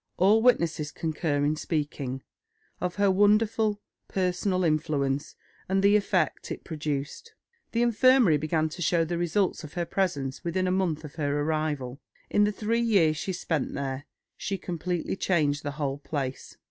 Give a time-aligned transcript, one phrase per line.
[0.17, 2.23] All witnesses concur in speaking
[2.79, 5.35] of her wonderful personal influence
[5.69, 7.35] and the effect it produced.
[7.71, 11.39] The infirmary began to show the results of her presence within a month of her
[11.41, 12.01] arrival.
[12.31, 16.57] In the three years she spent there, she completely changed the whole place.